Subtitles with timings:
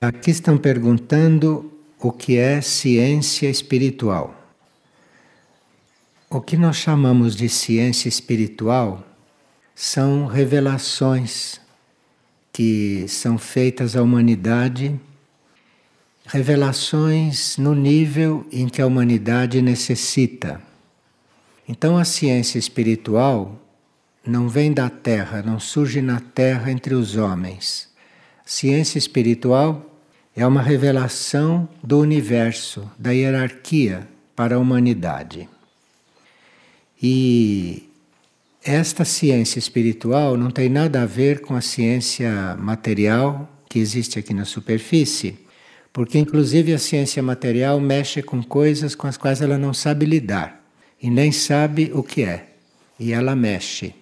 [0.00, 4.32] Aqui estão perguntando o que é ciência espiritual.
[6.30, 9.04] O que nós chamamos de ciência espiritual
[9.74, 11.60] são revelações
[12.52, 15.00] que são feitas à humanidade,
[16.26, 20.62] revelações no nível em que a humanidade necessita.
[21.68, 23.60] Então a ciência espiritual
[24.24, 27.88] não vem da terra, não surge na terra entre os homens.
[28.46, 29.87] Ciência espiritual
[30.38, 34.06] é uma revelação do universo, da hierarquia
[34.36, 35.48] para a humanidade.
[37.02, 37.88] E
[38.64, 44.32] esta ciência espiritual não tem nada a ver com a ciência material que existe aqui
[44.32, 45.40] na superfície,
[45.92, 50.64] porque inclusive a ciência material mexe com coisas com as quais ela não sabe lidar
[51.02, 52.50] e nem sabe o que é,
[52.96, 53.92] e ela mexe.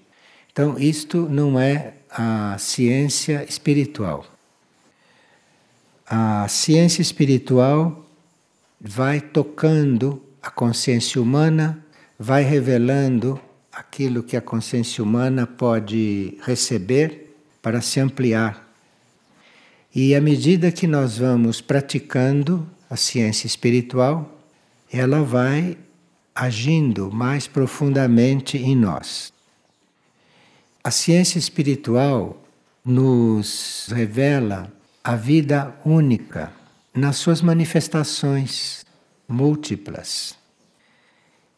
[0.52, 4.35] Então, isto não é a ciência espiritual.
[6.08, 8.06] A ciência espiritual
[8.80, 11.84] vai tocando a consciência humana,
[12.16, 13.40] vai revelando
[13.72, 18.72] aquilo que a consciência humana pode receber para se ampliar.
[19.92, 24.40] E à medida que nós vamos praticando a ciência espiritual,
[24.92, 25.76] ela vai
[26.32, 29.32] agindo mais profundamente em nós.
[30.84, 32.40] A ciência espiritual
[32.84, 34.75] nos revela
[35.06, 36.52] a vida única
[36.92, 38.84] nas suas manifestações
[39.28, 40.34] múltiplas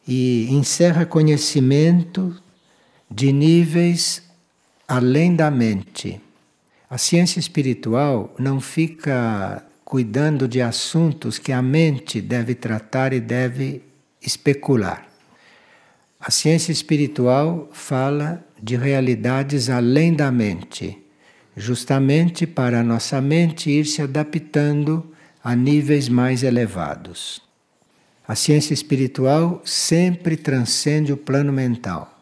[0.07, 2.39] e encerra conhecimento
[3.09, 4.21] de níveis
[4.87, 6.21] além da mente.
[6.87, 13.81] A ciência espiritual não fica cuidando de assuntos que a mente deve tratar e deve
[14.21, 15.07] especular.
[16.19, 21.08] A ciência espiritual fala de realidades além da mente,
[21.59, 25.05] justamente para a nossa mente ir se adaptando
[25.43, 27.41] a níveis mais elevados.
[28.25, 32.17] A ciência espiritual sempre transcende o plano mental.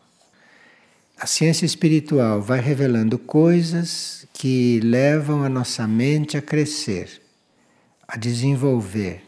[1.20, 7.22] A ciência espiritual vai revelando coisas que levam a nossa mente a crescer,
[8.08, 9.22] a desenvolver,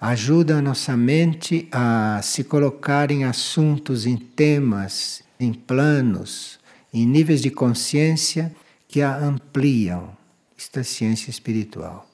[0.00, 6.58] ajuda a nossa mente a se colocar em assuntos, em temas, em planos,
[6.92, 8.52] em níveis de consciência
[8.92, 10.14] que a ampliam.
[10.54, 12.06] Isto é ciência espiritual.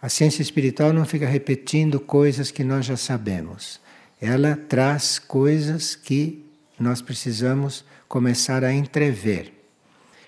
[0.00, 3.78] A ciência espiritual não fica repetindo coisas que nós já sabemos.
[4.18, 6.42] Ela traz coisas que
[6.80, 9.52] nós precisamos começar a entrever.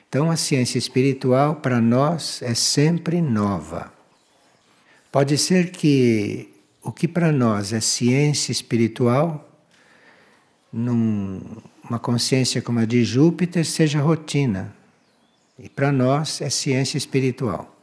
[0.06, 3.90] Então, a ciência espiritual para nós é sempre nova.
[5.10, 6.50] Pode ser que
[6.82, 9.50] o que para nós é ciência espiritual,
[10.70, 14.83] numa consciência como a de Júpiter, seja rotina.
[15.58, 17.74] E para nós é ciência espiritual.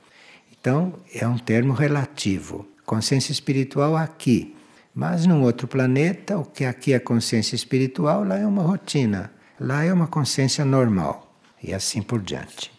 [0.52, 2.68] Então, é um termo relativo.
[2.86, 4.56] Consciência espiritual aqui.
[4.94, 9.32] Mas num outro planeta, o que aqui é consciência espiritual, lá é uma rotina.
[9.60, 11.34] Lá é uma consciência normal.
[11.64, 12.72] E assim por diante.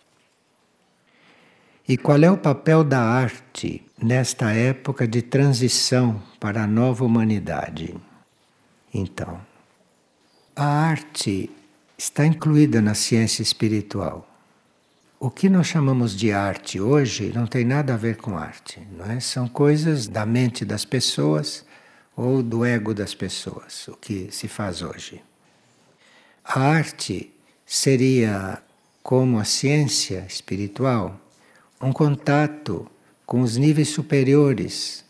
[1.89, 7.95] E qual é o papel da arte nesta época de transição para a nova humanidade?
[8.95, 9.41] Então,
[10.55, 11.51] a arte
[11.97, 14.29] está incluída na ciência espiritual.
[15.25, 19.09] O que nós chamamos de arte hoje não tem nada a ver com arte, não
[19.09, 19.21] é?
[19.21, 21.65] São coisas da mente das pessoas
[22.17, 25.23] ou do ego das pessoas, o que se faz hoje.
[26.45, 27.33] A arte
[27.65, 28.61] seria
[29.01, 31.17] como a ciência espiritual
[31.81, 32.91] um contato
[33.25, 35.05] com os níveis superiores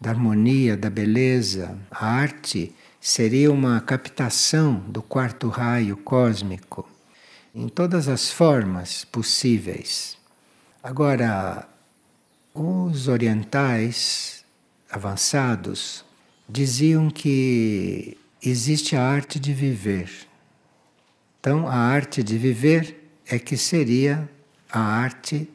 [0.00, 1.76] da harmonia, da beleza.
[1.90, 6.88] A arte seria uma captação do quarto raio cósmico
[7.58, 10.16] em todas as formas possíveis.
[10.80, 11.68] Agora,
[12.54, 14.44] os orientais
[14.88, 16.04] avançados
[16.48, 20.08] diziam que existe a arte de viver.
[21.40, 24.30] Então, a arte de viver é que seria
[24.70, 25.50] a arte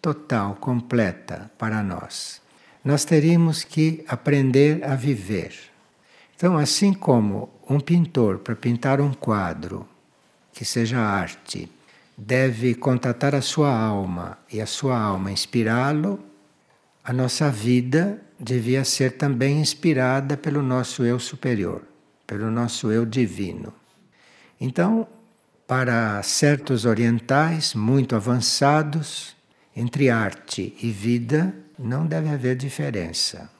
[0.00, 2.42] total, completa para nós.
[2.84, 5.54] Nós teríamos que aprender a viver.
[6.34, 9.86] Então, assim como um pintor, para pintar um quadro
[10.52, 11.70] que seja arte,
[12.16, 16.20] deve contatar a sua alma e a sua alma inspirá-lo,
[17.02, 21.82] a nossa vida devia ser também inspirada pelo nosso eu superior,
[22.26, 23.72] pelo nosso eu divino.
[24.60, 25.06] Então,
[25.66, 29.34] para certos orientais muito avançados,
[29.74, 33.50] entre arte e vida não deve haver diferença,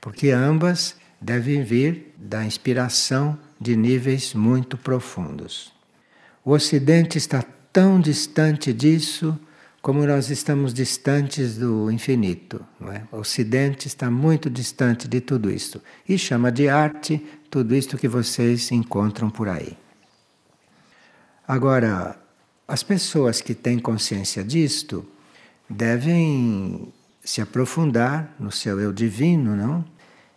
[0.00, 5.73] porque ambas devem vir da inspiração de níveis muito profundos.
[6.44, 7.42] O Ocidente está
[7.72, 9.38] tão distante disso
[9.80, 12.64] como nós estamos distantes do infinito.
[12.78, 13.02] Não é?
[13.10, 15.80] O Ocidente está muito distante de tudo isso.
[16.08, 19.76] E chama de arte tudo isto que vocês encontram por aí.
[21.48, 22.18] Agora,
[22.68, 25.06] as pessoas que têm consciência disto
[25.68, 26.92] devem
[27.22, 29.84] se aprofundar no seu eu divino, não?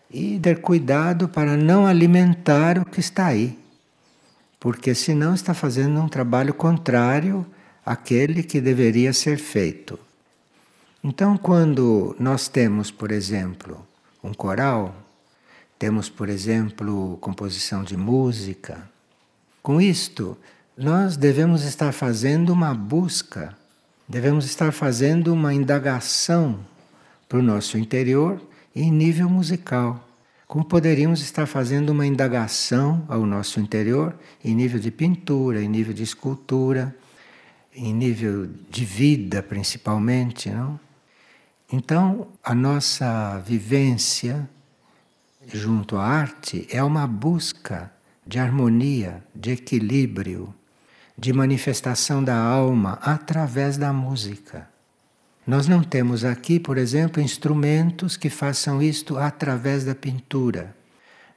[0.09, 3.57] E ter cuidado para não alimentar o que está aí.
[4.67, 7.45] Porque senão está fazendo um trabalho contrário
[7.85, 9.97] àquele que deveria ser feito.
[11.01, 13.87] Então, quando nós temos, por exemplo,
[14.21, 14.93] um coral,
[15.79, 18.91] temos, por exemplo, composição de música,
[19.63, 20.37] com isto
[20.77, 23.55] nós devemos estar fazendo uma busca,
[24.05, 26.59] devemos estar fazendo uma indagação
[27.29, 28.41] para o nosso interior
[28.75, 30.05] em nível musical.
[30.47, 35.93] Como poderíamos estar fazendo uma indagação ao nosso interior em nível de pintura, em nível
[35.93, 36.95] de escultura,
[37.75, 40.79] em nível de vida principalmente, não?
[41.69, 44.49] Então, a nossa vivência
[45.53, 47.91] junto à arte é uma busca
[48.25, 50.55] de harmonia, de equilíbrio,
[51.17, 54.76] de manifestação da alma através da música.
[55.47, 60.75] Nós não temos aqui, por exemplo, instrumentos que façam isto através da pintura.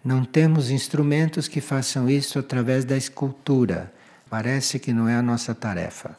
[0.04, 3.92] Não temos instrumentos que façam isto através da escultura.
[4.28, 6.16] Parece que não é a nossa tarefa.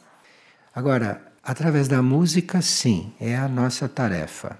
[0.74, 4.58] Agora, através da música, sim, é a nossa tarefa.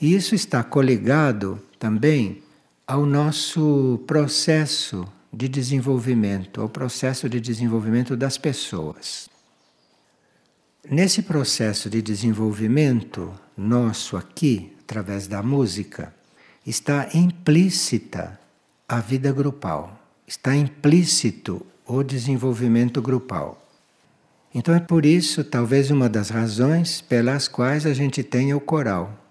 [0.00, 2.42] E isso está coligado também
[2.84, 9.35] ao nosso processo de desenvolvimento, ao processo de desenvolvimento das pessoas.
[10.88, 16.14] Nesse processo de desenvolvimento nosso aqui, através da música,
[16.66, 18.38] está implícita
[18.88, 23.62] a vida grupal, está implícito o desenvolvimento grupal.
[24.54, 29.26] Então é por isso, talvez, uma das razões pelas quais a gente tenha o coral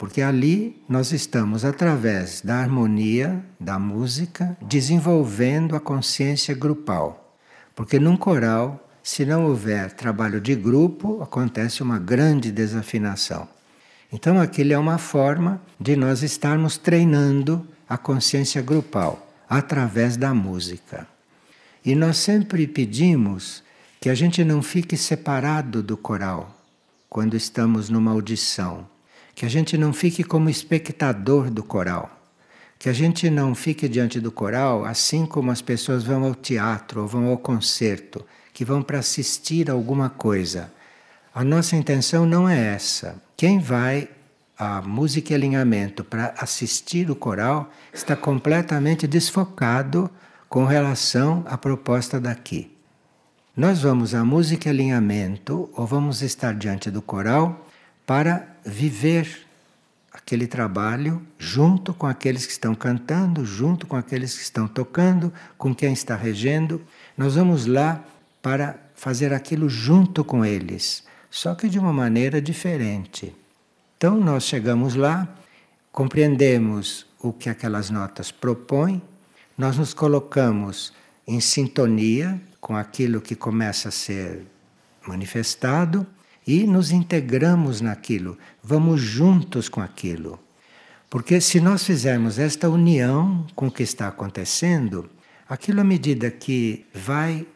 [0.00, 7.36] porque ali nós estamos, através da harmonia, da música, desenvolvendo a consciência grupal.
[7.76, 13.48] Porque num coral, se não houver trabalho de grupo, acontece uma grande desafinação.
[14.12, 21.06] Então, aquilo é uma forma de nós estarmos treinando a consciência grupal através da música.
[21.84, 23.62] E nós sempre pedimos
[24.00, 26.56] que a gente não fique separado do coral
[27.08, 28.86] quando estamos numa audição
[29.40, 32.10] que a gente não fique como espectador do coral,
[32.78, 37.00] que a gente não fique diante do coral assim como as pessoas vão ao teatro
[37.00, 40.72] ou vão ao concerto, que vão para assistir alguma coisa.
[41.34, 43.22] A nossa intenção não é essa.
[43.36, 44.08] Quem vai
[44.58, 50.10] a música e alinhamento para assistir o coral está completamente desfocado
[50.50, 52.76] com relação à proposta daqui.
[53.56, 57.66] Nós vamos à música e alinhamento ou vamos estar diante do coral
[58.04, 59.46] para viver
[60.12, 65.74] aquele trabalho junto com aqueles que estão cantando, junto com aqueles que estão tocando, com
[65.74, 66.82] quem está regendo.
[67.16, 68.04] Nós vamos lá
[68.42, 73.34] para fazer aquilo junto com eles, só que de uma maneira diferente.
[73.96, 75.28] Então nós chegamos lá,
[75.92, 79.02] compreendemos o que aquelas notas propõem,
[79.56, 80.92] nós nos colocamos
[81.26, 84.46] em sintonia com aquilo que começa a ser
[85.06, 86.06] manifestado
[86.46, 90.38] e nos integramos naquilo, vamos juntos com aquilo.
[91.08, 95.10] Porque se nós fizermos esta união com o que está acontecendo,
[95.48, 97.46] aquilo à medida que vai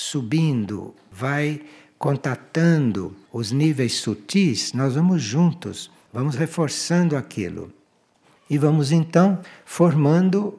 [0.00, 1.60] subindo, vai
[1.98, 7.70] contatando os níveis sutis, nós vamos juntos, vamos reforçando aquilo.
[8.48, 10.58] E vamos então formando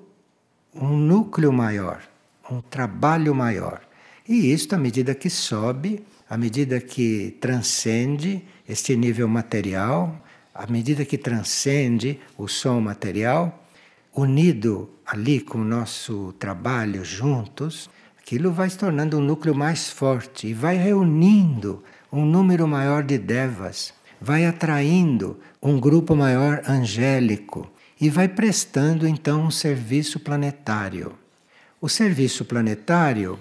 [0.73, 2.01] um núcleo maior,
[2.49, 3.81] um trabalho maior.
[4.29, 11.03] E isto, à medida que sobe, à medida que transcende este nível material, à medida
[11.03, 13.67] que transcende o som material,
[14.13, 17.89] unido ali com o nosso trabalho juntos,
[18.31, 23.17] aquilo vai se tornando um núcleo mais forte e vai reunindo um número maior de
[23.17, 27.69] devas, vai atraindo um grupo maior angélico
[27.99, 31.11] e vai prestando então um serviço planetário.
[31.81, 33.37] O serviço planetário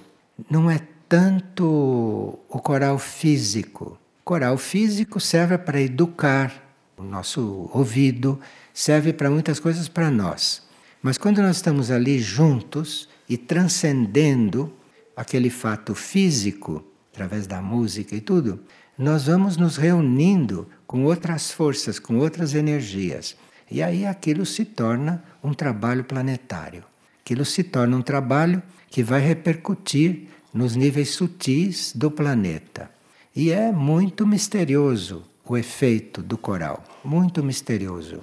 [0.51, 3.97] não é tanto o coral físico.
[4.23, 6.53] O coral físico serve para educar
[6.97, 8.41] o nosso ouvido,
[8.75, 10.69] serve para muitas coisas para nós.
[11.01, 14.80] Mas quando nós estamos ali juntos e transcendendo
[15.21, 18.59] aquele fato físico, através da música e tudo,
[18.97, 23.37] nós vamos nos reunindo com outras forças, com outras energias.
[23.71, 26.83] E aí aquilo se torna um trabalho planetário.
[27.23, 32.91] Aquilo se torna um trabalho que vai repercutir nos níveis sutis do planeta.
[33.37, 38.23] E é muito misterioso o efeito do coral, muito misterioso.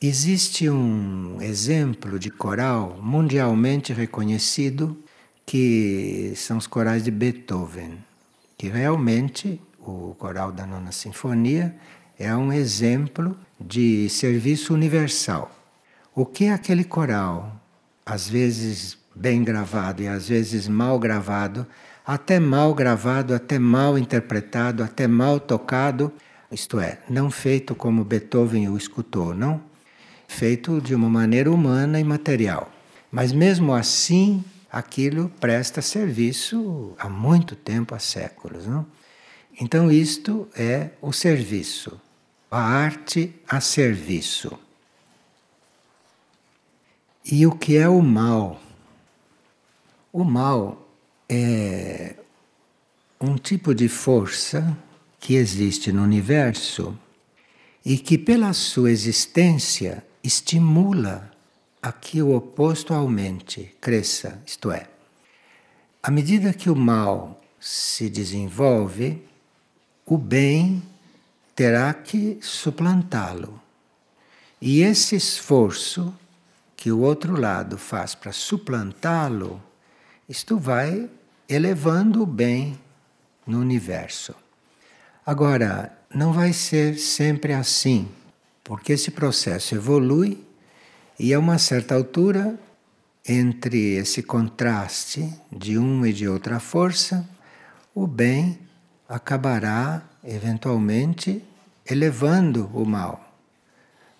[0.00, 4.96] Existe um exemplo de coral mundialmente reconhecido
[5.50, 7.98] que são os corais de Beethoven,
[8.56, 11.74] que realmente o coral da Nona Sinfonia
[12.16, 15.50] é um exemplo de serviço universal.
[16.14, 17.60] O que é aquele coral,
[18.06, 21.66] às vezes bem gravado e às vezes mal gravado,
[22.06, 26.12] até mal gravado, até mal interpretado, até mal tocado,
[26.52, 29.60] isto é, não feito como Beethoven o escutou, não?
[30.28, 32.70] Feito de uma maneira humana e material.
[33.10, 38.86] Mas mesmo assim, aquilo presta serviço há muito tempo, há séculos, não?
[39.60, 42.00] Então isto é o serviço,
[42.50, 44.58] a arte a serviço.
[47.24, 48.60] E o que é o mal?
[50.12, 50.88] O mal
[51.28, 52.16] é
[53.20, 54.76] um tipo de força
[55.18, 56.98] que existe no universo
[57.84, 61.30] e que, pela sua existência, estimula
[61.82, 64.42] a que o oposto aumente, cresça.
[64.46, 64.86] Isto é,
[66.02, 69.22] à medida que o mal se desenvolve,
[70.06, 70.82] o bem
[71.54, 73.60] terá que suplantá-lo.
[74.60, 76.14] E esse esforço
[76.76, 79.62] que o outro lado faz para suplantá-lo,
[80.28, 81.08] isto vai
[81.48, 82.78] elevando o bem
[83.46, 84.34] no universo.
[85.24, 88.08] Agora, não vai ser sempre assim,
[88.64, 90.42] porque esse processo evolui
[91.22, 92.58] e a uma certa altura,
[93.28, 97.28] entre esse contraste de uma e de outra força,
[97.94, 98.58] o bem
[99.06, 101.44] acabará eventualmente
[101.84, 103.36] elevando o mal.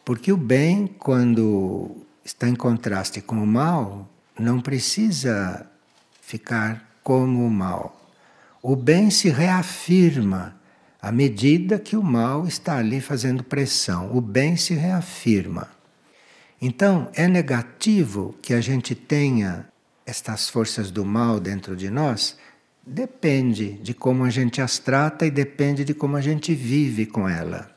[0.04, 4.07] Porque o bem, quando está em contraste com o mal,
[4.38, 5.66] não precisa
[6.21, 7.99] ficar como o mal.
[8.62, 10.54] O bem se reafirma
[11.00, 14.14] à medida que o mal está ali fazendo pressão.
[14.14, 15.79] O bem se reafirma.
[16.60, 19.66] Então, é negativo que a gente tenha
[20.04, 22.36] estas forças do mal dentro de nós?
[22.86, 27.26] Depende de como a gente as trata e depende de como a gente vive com
[27.26, 27.74] ela.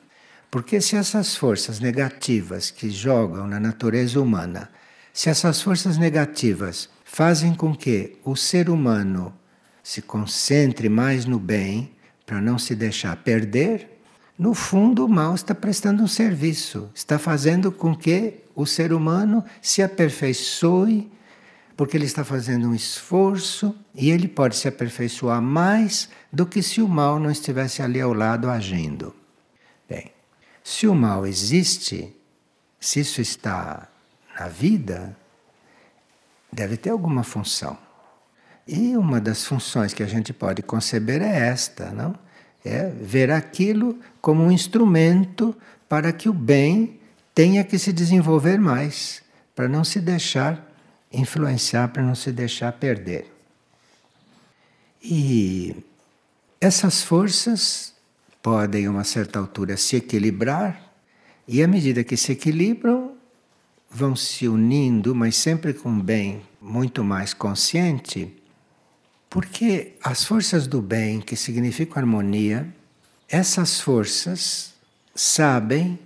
[0.51, 4.69] Porque se essas forças negativas que jogam na natureza humana,
[5.13, 9.33] se essas forças negativas fazem com que o ser humano
[9.81, 11.91] se concentre mais no bem,
[12.25, 13.99] para não se deixar perder,
[14.37, 19.43] no fundo o mal está prestando um serviço, está fazendo com que o ser humano
[19.61, 21.11] se aperfeiçoe,
[21.75, 26.81] porque ele está fazendo um esforço e ele pode se aperfeiçoar mais do que se
[26.81, 29.15] o mal não estivesse ali ao lado agindo.
[29.89, 30.11] Bem,
[30.63, 32.15] se o mal existe,
[32.79, 33.87] se isso está
[34.39, 35.17] na vida,
[36.51, 37.77] deve ter alguma função.
[38.67, 42.15] E uma das funções que a gente pode conceber é esta, não?
[42.63, 45.55] É ver aquilo como um instrumento
[45.89, 46.99] para que o bem
[47.33, 49.21] tenha que se desenvolver mais,
[49.55, 50.71] para não se deixar
[51.11, 53.31] influenciar, para não se deixar perder.
[55.01, 55.75] E
[56.59, 57.93] essas forças
[58.41, 60.91] podem, a uma certa altura, se equilibrar,
[61.47, 63.11] e à medida que se equilibram,
[63.89, 68.35] vão se unindo, mas sempre com um bem muito mais consciente,
[69.29, 72.73] porque as forças do bem, que significam harmonia,
[73.27, 74.73] essas forças
[75.13, 75.99] sabem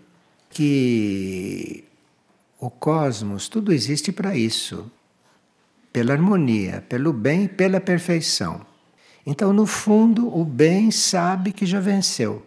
[0.58, 1.84] que
[2.60, 4.90] o cosmos, tudo existe para isso
[5.94, 8.62] pela harmonia, pelo bem e pela perfeição.
[9.24, 12.46] Então, no fundo, o bem sabe que já venceu.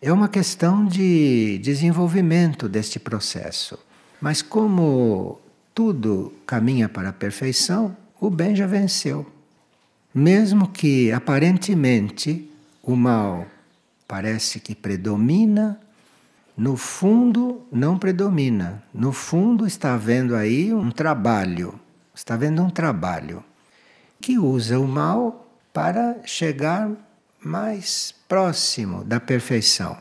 [0.00, 3.78] É uma questão de desenvolvimento deste processo.
[4.20, 5.40] Mas, como
[5.74, 9.26] tudo caminha para a perfeição, o bem já venceu.
[10.14, 12.50] Mesmo que aparentemente
[12.82, 13.46] o mal
[14.06, 15.80] parece que predomina,
[16.56, 18.82] no fundo não predomina.
[18.92, 21.78] No fundo está havendo aí um trabalho.
[22.14, 23.42] Está havendo um trabalho
[24.20, 26.90] que usa o mal para chegar
[27.42, 29.98] mais próximo da perfeição.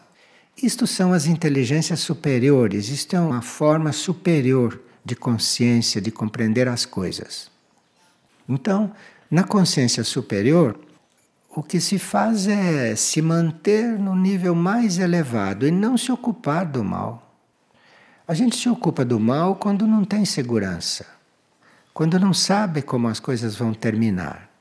[0.61, 6.85] Isto são as inteligências superiores, isto é uma forma superior de consciência, de compreender as
[6.85, 7.51] coisas.
[8.47, 8.93] Então,
[9.29, 10.79] na consciência superior,
[11.55, 16.65] o que se faz é se manter no nível mais elevado e não se ocupar
[16.65, 17.35] do mal.
[18.27, 21.05] A gente se ocupa do mal quando não tem segurança,
[21.93, 24.53] quando não sabe como as coisas vão terminar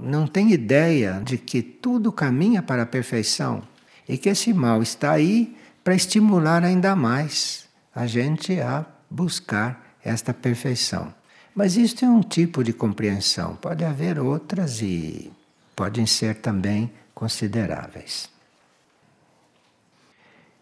[0.00, 3.62] não tem ideia de que tudo caminha para a perfeição
[4.08, 10.34] e que esse mal está aí para estimular ainda mais a gente a buscar esta
[10.34, 11.12] perfeição.
[11.54, 15.32] Mas isto é um tipo de compreensão, pode haver outras e
[15.76, 18.30] podem ser também consideráveis.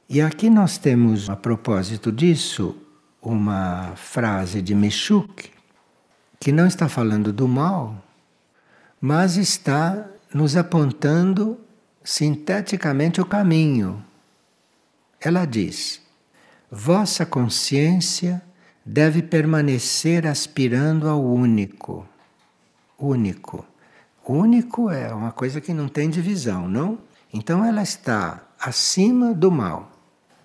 [0.08, 2.76] E aqui nós temos, a propósito disso,
[3.22, 5.50] uma frase de Meshuk,
[6.38, 8.04] que não está falando do mal,
[9.00, 11.58] mas está nos apontando
[12.02, 14.04] sinteticamente o caminho.
[15.18, 16.02] Ela diz:
[16.70, 18.42] Vossa consciência
[18.84, 22.06] deve permanecer aspirando ao único.
[22.98, 23.64] Único.
[24.26, 26.98] Único é uma coisa que não tem divisão, não?
[27.32, 29.92] Então ela está acima do mal.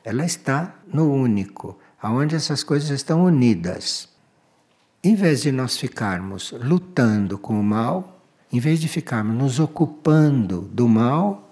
[0.04, 4.10] Ela está no único, aonde essas coisas estão unidas.
[5.02, 8.20] Em vez de nós ficarmos lutando com o mal,
[8.52, 11.48] em vez de ficarmos nos ocupando do mal,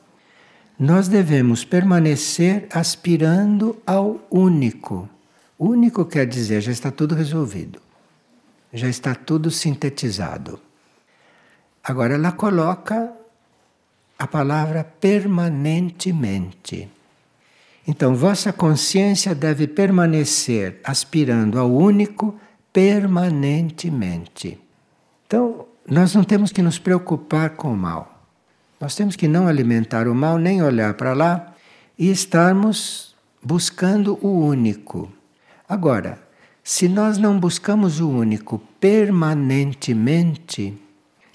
[0.77, 5.07] nós devemos permanecer aspirando ao único.
[5.57, 7.81] Único quer dizer, já está tudo resolvido,
[8.73, 10.59] já está tudo sintetizado.
[11.87, 13.13] Agora ela coloca
[14.19, 16.89] a palavra permanentemente.
[17.87, 22.37] Então, vossa consciência deve permanecer aspirando ao único
[22.73, 24.59] permanentemente.
[25.25, 28.21] Então, nós não temos que nos preocupar com o mal.
[28.81, 31.53] Nós temos que não alimentar o mal, nem olhar para lá
[31.97, 35.09] e estarmos buscando o único.
[35.69, 36.21] Agora,
[36.61, 40.77] se nós não buscamos o único permanentemente,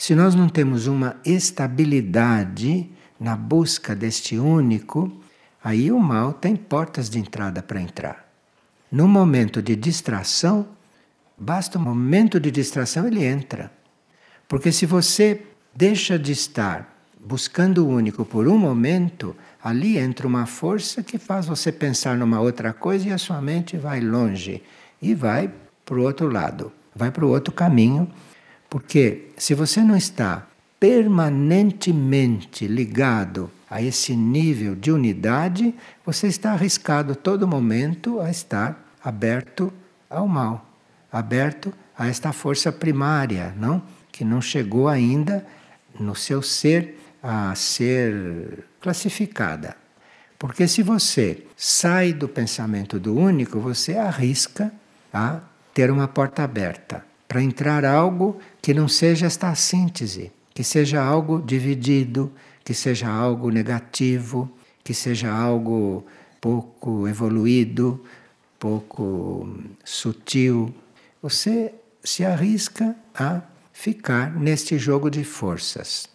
[0.03, 2.91] se nós não temos uma estabilidade
[3.21, 5.13] na busca deste único,
[5.63, 8.29] aí o mal tem portas de entrada para entrar.
[8.91, 10.67] No momento de distração,
[11.39, 13.71] basta um momento de distração, ele entra.
[14.49, 15.41] Porque se você
[15.73, 21.47] deixa de estar buscando o único por um momento, ali entra uma força que faz
[21.47, 24.65] você pensar numa outra coisa e a sua mente vai longe
[25.01, 25.49] e vai
[25.85, 28.11] para o outro lado, vai para o outro caminho.
[28.73, 30.47] Porque se você não está
[30.81, 35.75] permanentemente ligado a esse nível de unidade,
[36.07, 39.71] você está arriscado todo momento a estar aberto
[40.09, 40.67] ao mal,
[41.13, 43.83] aberto a esta força primária, não?
[44.11, 45.47] Que não chegou ainda
[46.01, 49.77] no seu ser a ser classificada.
[50.39, 54.73] Porque se você sai do pensamento do único, você arrisca
[55.13, 55.41] a
[55.75, 61.41] ter uma porta aberta para entrar algo que não seja esta síntese que seja algo
[61.41, 62.31] dividido,
[62.63, 64.53] que seja algo negativo,
[64.85, 66.05] que seja algo
[66.43, 68.05] pouco evoluído,
[68.59, 69.49] pouco
[69.83, 70.75] sutil.
[71.23, 71.73] Você
[72.05, 73.41] se arrisca a
[73.73, 76.07] ficar neste jogo de forças.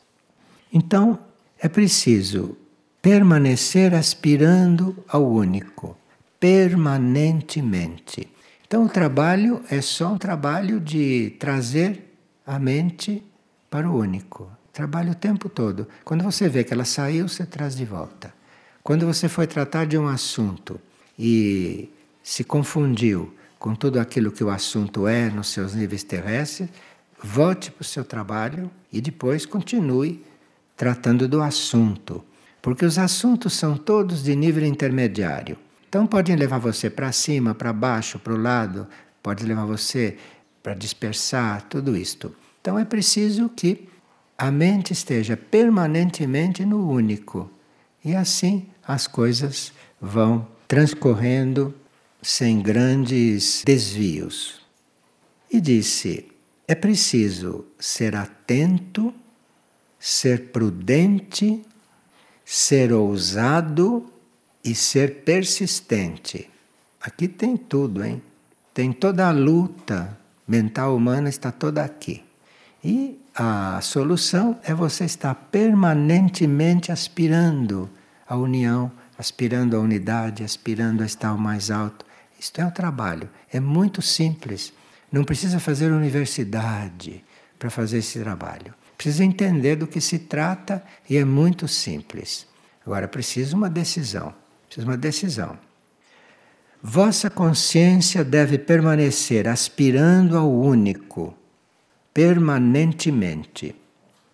[0.72, 1.18] Então,
[1.58, 2.56] é preciso
[3.02, 5.98] permanecer aspirando ao único,
[6.40, 8.37] permanentemente.
[8.68, 12.14] Então, o trabalho é só um trabalho de trazer
[12.46, 13.24] a mente
[13.70, 14.52] para o único.
[14.74, 15.88] Trabalha o tempo todo.
[16.04, 18.34] Quando você vê que ela saiu, você traz de volta.
[18.84, 20.80] Quando você foi tratar de um assunto
[21.18, 21.90] e
[22.22, 26.70] se confundiu com tudo aquilo que o assunto é nos seus níveis terrestres,
[27.24, 30.24] volte para o seu trabalho e depois continue
[30.76, 32.24] tratando do assunto.
[32.62, 35.58] Porque os assuntos são todos de nível intermediário.
[35.88, 38.88] Então podem levar você para cima, para baixo, para o lado,
[39.24, 40.18] pode levar você
[40.62, 42.36] para dispersar, tudo isto.
[42.62, 43.88] Então é preciso que
[44.38, 47.50] a mente esteja permanentemente no único.
[48.04, 51.74] E assim as coisas vão transcorrendo
[52.22, 54.62] sem grandes desvios.
[55.50, 56.28] E disse:
[56.68, 59.14] é preciso ser atento,
[59.98, 61.62] ser prudente,
[62.44, 64.12] ser ousado
[64.68, 66.50] e ser persistente.
[67.02, 68.22] Aqui tem tudo, hein?
[68.74, 72.22] Tem toda a luta mental humana está toda aqui.
[72.84, 77.90] E a solução é você estar permanentemente aspirando
[78.28, 82.06] à união, aspirando à unidade, aspirando a estar o mais alto.
[82.38, 83.30] Isto é o trabalho.
[83.52, 84.74] É muito simples.
[85.10, 87.24] Não precisa fazer universidade
[87.58, 88.74] para fazer esse trabalho.
[88.98, 92.46] Precisa entender do que se trata e é muito simples.
[92.86, 94.34] Agora precisa uma decisão.
[94.68, 95.58] Precisa uma decisão.
[96.82, 101.36] Vossa consciência deve permanecer aspirando ao único
[102.18, 103.76] permanentemente.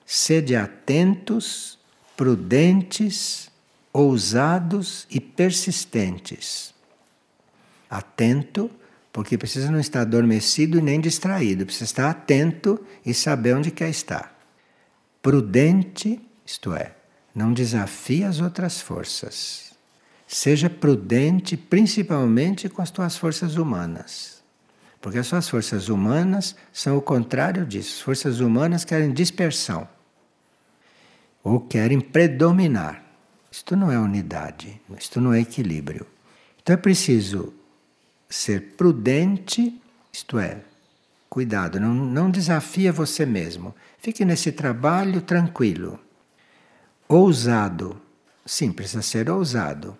[0.05, 1.77] Sede atentos,
[2.15, 3.51] prudentes,
[3.91, 6.73] ousados e persistentes.
[7.89, 8.71] Atento,
[9.11, 14.33] porque precisa não estar adormecido nem distraído, precisa estar atento e saber onde quer estar.
[15.21, 16.95] Prudente, isto é,
[17.35, 19.72] não desafie as outras forças.
[20.33, 24.41] Seja prudente principalmente com as tuas forças humanas.
[24.99, 27.97] Porque as suas forças humanas são o contrário disso.
[27.97, 29.87] As forças humanas querem dispersão.
[31.43, 33.03] ou querem predominar.
[33.51, 36.07] Isto não é unidade, isto não é equilíbrio.
[36.59, 37.53] Então é preciso
[38.27, 39.79] ser prudente,
[40.11, 40.61] isto é,
[41.29, 43.75] cuidado, não, não desafia você mesmo.
[43.99, 45.99] Fique nesse trabalho tranquilo.
[47.07, 48.01] Ousado.
[48.43, 49.95] Sim, precisa ser ousado.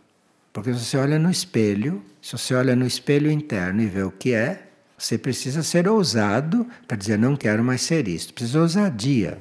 [0.54, 4.12] Porque se você olha no espelho, se você olha no espelho interno e vê o
[4.12, 8.34] que é, você precisa ser ousado para dizer não quero mais ser isto.
[8.36, 9.40] Precisa ousadia.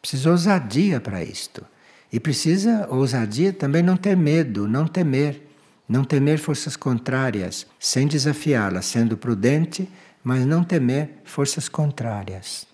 [0.00, 1.66] Precisa ousadia para isto.
[2.12, 5.42] E precisa ousadia também não ter medo, não temer.
[5.88, 9.88] Não temer forças contrárias, sem desafiá-las, sendo prudente,
[10.22, 12.66] mas não temer forças contrárias.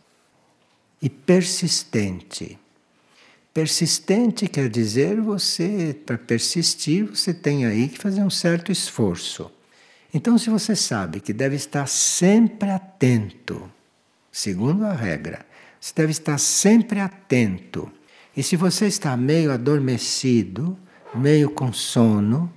[1.01, 2.59] E persistente.
[3.55, 9.49] Persistente quer dizer você, para persistir, você tem aí que fazer um certo esforço.
[10.13, 13.71] Então, se você sabe que deve estar sempre atento,
[14.33, 15.47] segundo a regra,
[15.81, 17.89] você deve estar sempre atento.
[18.37, 20.77] E se você está meio adormecido,
[21.15, 22.53] meio com sono,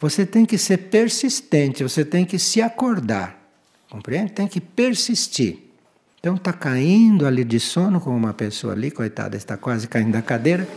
[0.00, 3.40] você tem que ser persistente, você tem que se acordar.
[3.88, 4.32] Compreende?
[4.32, 5.69] Tem que persistir.
[6.20, 10.20] Então está caindo ali de sono, como uma pessoa ali, coitada, está quase caindo da
[10.20, 10.68] cadeira.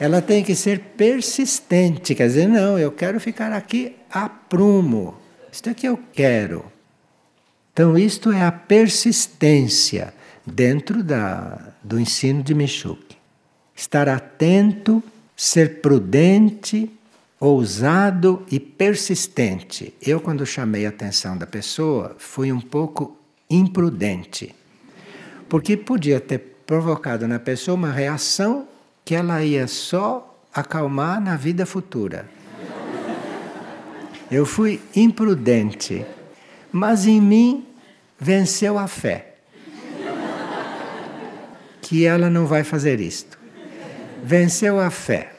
[0.00, 5.14] Ela tem que ser persistente, quer dizer, não, eu quero ficar aqui a prumo.
[5.52, 6.64] Isto é que eu quero.
[7.72, 10.12] Então, isto é a persistência
[10.44, 13.16] dentro da, do ensino de Michuque.
[13.76, 15.02] Estar atento,
[15.36, 16.90] ser prudente,
[17.38, 19.94] ousado e persistente.
[20.02, 23.16] Eu, quando chamei a atenção da pessoa, fui um pouco
[23.48, 24.54] imprudente
[25.50, 28.68] porque podia ter provocado na pessoa uma reação
[29.04, 32.30] que ela ia só acalmar na vida futura.
[34.30, 36.06] Eu fui imprudente,
[36.70, 37.66] mas em mim
[38.16, 39.34] venceu a fé.
[41.82, 43.36] Que ela não vai fazer isto.
[44.22, 45.32] Venceu a fé.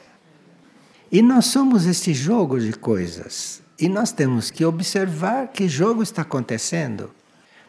[1.10, 3.62] E nós somos este jogo de coisas.
[3.78, 7.10] E nós temos que observar que jogo está acontecendo.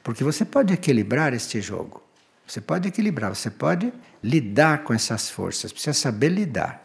[0.03, 2.02] Porque você pode equilibrar este jogo.
[2.45, 6.83] Você pode equilibrar, você pode lidar com essas forças, precisa saber lidar.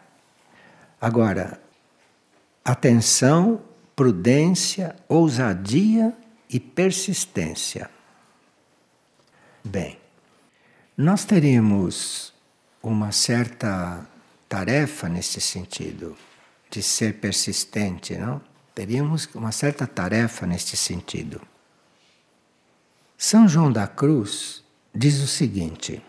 [0.99, 1.61] Agora,
[2.63, 3.61] atenção,
[3.95, 6.15] prudência, ousadia
[6.49, 7.89] e persistência.
[9.63, 9.99] Bem,
[10.97, 12.33] nós teríamos
[12.81, 14.07] uma certa
[14.47, 16.17] tarefa nesse sentido,
[16.69, 18.41] de ser persistente, não?
[18.73, 21.41] Teríamos uma certa tarefa neste sentido.
[23.17, 24.63] São João da Cruz
[24.99, 26.01] diz o seguinte: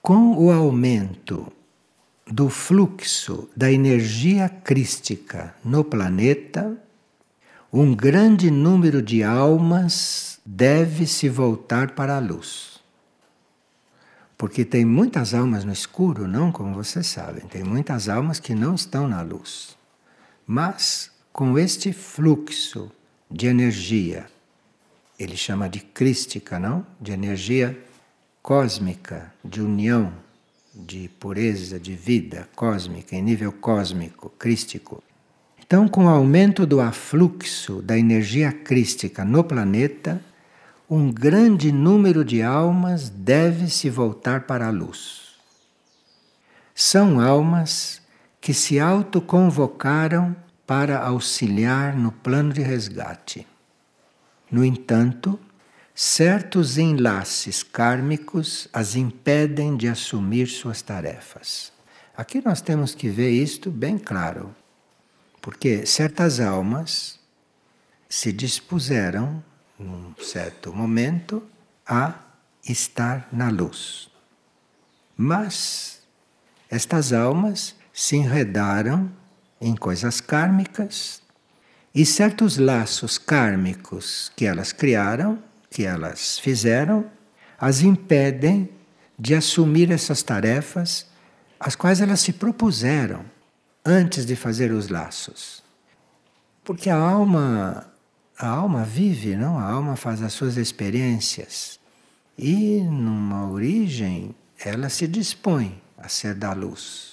[0.00, 1.52] com o aumento
[2.24, 6.80] do fluxo da energia crística no planeta,
[7.72, 12.78] um grande número de almas deve se voltar para a luz.
[14.38, 18.76] Porque tem muitas almas no escuro, não como vocês sabem, tem muitas almas que não
[18.76, 19.76] estão na luz.
[20.46, 22.90] Mas com este fluxo
[23.28, 24.26] de energia
[25.20, 26.84] ele chama de crística, não?
[26.98, 27.78] De energia
[28.42, 30.14] cósmica, de união,
[30.74, 35.02] de pureza, de vida cósmica, em nível cósmico, crístico.
[35.58, 40.24] Então, com o aumento do afluxo da energia crística no planeta,
[40.88, 45.34] um grande número de almas deve se voltar para a luz.
[46.74, 48.00] São almas
[48.40, 50.34] que se autoconvocaram
[50.66, 53.46] para auxiliar no plano de resgate.
[54.50, 55.38] No entanto,
[55.94, 61.72] certos enlaces kármicos as impedem de assumir suas tarefas.
[62.16, 64.54] Aqui nós temos que ver isto bem claro,
[65.40, 67.18] porque certas almas
[68.08, 69.42] se dispuseram,
[69.78, 71.42] num certo momento,
[71.86, 72.14] a
[72.68, 74.10] estar na luz.
[75.16, 76.02] Mas
[76.68, 79.10] estas almas se enredaram
[79.60, 81.22] em coisas kármicas
[81.94, 87.04] e certos laços kármicos que elas criaram, que elas fizeram,
[87.58, 88.68] as impedem
[89.18, 91.10] de assumir essas tarefas
[91.60, 93.22] as quais elas se propuseram
[93.84, 95.62] antes de fazer os laços.
[96.64, 97.92] Porque a alma,
[98.38, 99.58] a alma vive, não?
[99.58, 101.78] A alma faz as suas experiências
[102.38, 107.09] e numa origem ela se dispõe a ser da luz.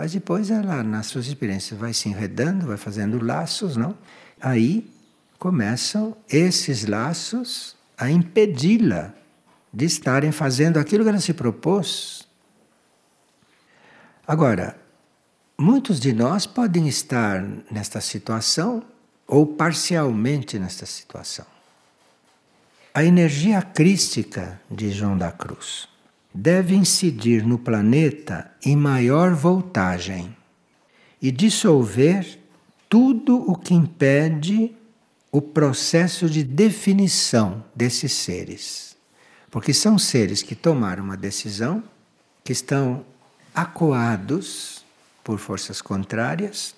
[0.00, 3.94] Mas depois ela, nas suas experiências, vai se enredando, vai fazendo laços, não?
[4.40, 4.90] Aí
[5.38, 9.12] começam esses laços a impedi-la
[9.70, 12.26] de estarem fazendo aquilo que ela se propôs.
[14.26, 14.74] Agora,
[15.58, 18.82] muitos de nós podem estar nesta situação
[19.26, 21.44] ou parcialmente nesta situação.
[22.94, 25.90] A energia crística de João da Cruz
[26.32, 30.34] deve incidir no planeta em maior voltagem
[31.20, 32.38] e dissolver
[32.88, 34.74] tudo o que impede
[35.30, 38.96] o processo de definição desses seres.
[39.50, 41.82] Porque são seres que tomaram uma decisão,
[42.44, 43.04] que estão
[43.54, 44.84] acuados
[45.22, 46.74] por forças contrárias,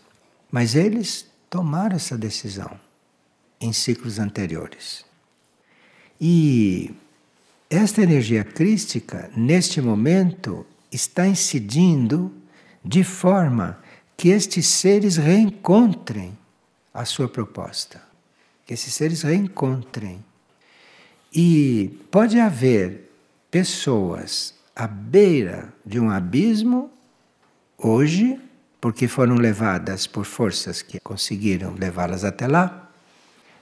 [0.50, 2.78] mas eles tomaram essa decisão
[3.60, 5.04] em ciclos anteriores.
[6.20, 6.94] E
[7.76, 12.30] esta energia crística, neste momento, está incidindo
[12.84, 13.78] de forma
[14.14, 16.36] que estes seres reencontrem
[16.92, 18.02] a sua proposta.
[18.66, 20.22] Que esses seres reencontrem.
[21.34, 23.10] E pode haver
[23.50, 26.90] pessoas à beira de um abismo
[27.78, 28.38] hoje,
[28.82, 32.90] porque foram levadas por forças que conseguiram levá-las até lá,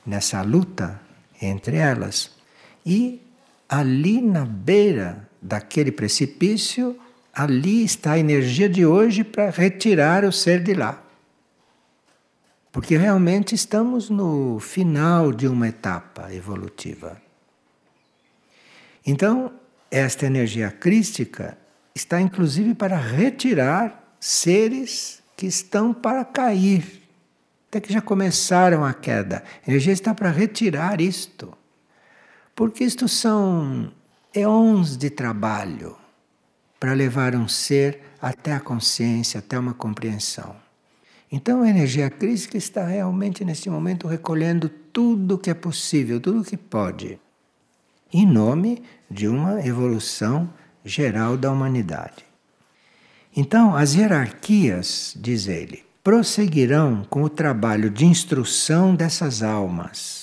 [0.04, 1.00] nessa luta
[1.40, 2.32] entre elas,
[2.84, 3.20] e
[3.70, 6.98] ali na beira daquele precipício,
[7.32, 11.00] ali está a energia de hoje para retirar o ser de lá.
[12.72, 17.22] Porque realmente estamos no final de uma etapa evolutiva.
[19.06, 19.52] Então,
[19.88, 21.56] esta energia crística
[21.94, 27.02] está inclusive para retirar seres que estão para cair,
[27.68, 29.44] até que já começaram a queda.
[29.64, 31.56] A energia está para retirar isto,
[32.60, 33.90] porque isto são
[34.34, 35.96] eons de trabalho
[36.78, 40.54] para levar um ser até a consciência, até uma compreensão.
[41.32, 46.42] Então a energia crítica está realmente neste momento recolhendo tudo o que é possível, tudo
[46.42, 47.18] o que pode,
[48.12, 50.52] em nome de uma evolução
[50.84, 52.26] geral da humanidade.
[53.34, 60.19] Então, as hierarquias, diz ele, prosseguirão com o trabalho de instrução dessas almas,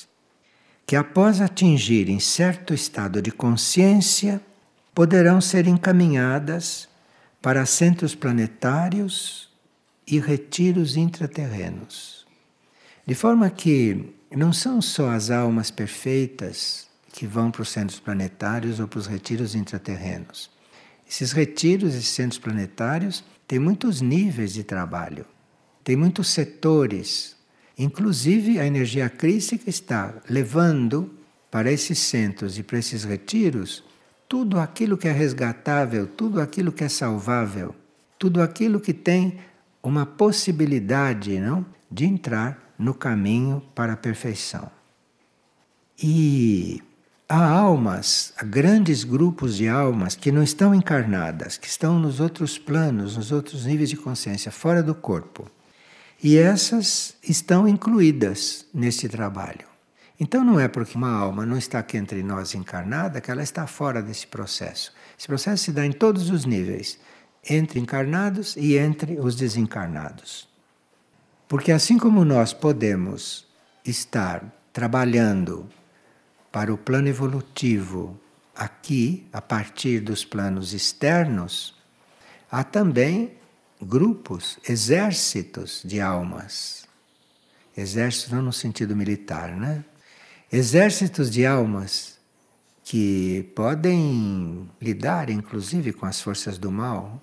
[0.88, 4.42] que após atingirem certo estado de consciência,
[4.96, 6.90] poderão ser encaminhadas
[7.40, 9.48] para centros planetários
[10.08, 12.26] e retiros intraterrenos.
[13.06, 18.80] De forma que não são só as almas perfeitas que vão para os centros planetários
[18.80, 20.50] ou para os retiros intraterrenos
[21.10, 25.26] esses retiros, esses centros planetários, têm muitos níveis de trabalho,
[25.84, 27.37] tem muitos setores.
[27.78, 31.14] Inclusive, a energia crística está levando
[31.52, 33.84] para esses centros e para esses retiros
[34.28, 37.74] tudo aquilo que é resgatável, tudo aquilo que é salvável,
[38.18, 39.38] tudo aquilo que tem
[39.82, 44.70] uma possibilidade não, de entrar no caminho para a perfeição.
[46.02, 46.82] E
[47.30, 52.58] Há almas, há grandes grupos de almas que não estão encarnadas, que estão nos outros
[52.58, 55.46] planos, nos outros níveis de consciência, fora do corpo.
[56.24, 59.68] E essas estão incluídas neste trabalho.
[60.20, 63.68] Então não é porque uma alma não está aqui entre nós encarnada que ela está
[63.68, 64.92] fora desse processo.
[65.18, 67.00] Esse processo se dá em todos os níveis,
[67.48, 70.50] entre encarnados e entre os desencarnados.
[71.48, 73.48] Porque assim como nós podemos
[73.86, 75.70] estar trabalhando
[76.52, 78.20] para o plano evolutivo
[78.56, 81.76] aqui, a partir dos planos externos,
[82.50, 83.37] há também
[83.82, 86.88] grupos, exércitos de almas.
[87.76, 89.86] Exércitos não no sentido militar, né?
[90.52, 92.18] Exércitos de almas
[92.84, 97.22] que podem lidar, inclusive, com as forças do mal,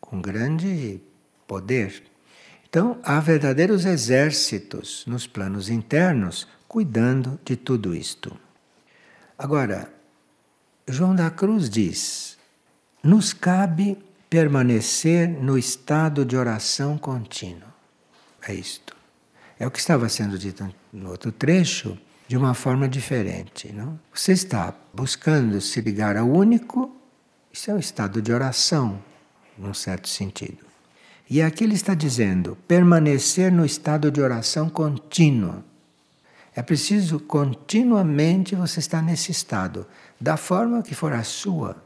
[0.00, 1.00] com grande
[1.46, 2.02] poder.
[2.68, 8.36] Então, há verdadeiros exércitos nos planos internos cuidando de tudo isto.
[9.38, 9.90] Agora,
[10.86, 12.36] João da Cruz diz:
[13.02, 13.96] nos cabe
[14.28, 17.68] permanecer no estado de oração contínuo.
[18.46, 18.96] É isto.
[19.58, 23.72] É o que estava sendo dito no outro trecho de uma forma diferente.
[23.72, 23.98] Não?
[24.12, 26.94] Você está buscando se ligar ao único,
[27.52, 29.02] isso é um estado de oração,
[29.56, 30.64] num certo sentido.
[31.28, 35.64] E aqui ele está dizendo permanecer no estado de oração contínuo.
[36.54, 39.86] É preciso continuamente você estar nesse estado,
[40.20, 41.76] da forma que for a sua.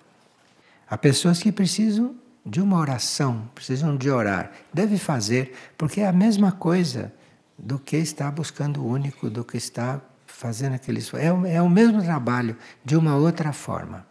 [0.89, 4.53] Há pessoas que precisam de uma oração, precisam de orar.
[4.73, 7.13] Deve fazer, porque é a mesma coisa
[7.57, 11.01] do que estar buscando o único, do que estar fazendo aquele.
[11.15, 14.07] É, é o mesmo trabalho, de uma outra forma.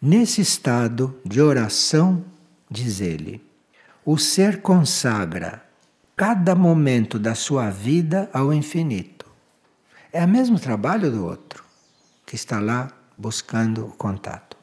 [0.00, 2.24] Nesse estado de oração,
[2.70, 3.44] diz ele,
[4.04, 5.64] o ser consagra
[6.14, 9.26] cada momento da sua vida ao infinito.
[10.12, 11.64] É o mesmo trabalho do outro,
[12.24, 14.55] que está lá buscando o contato.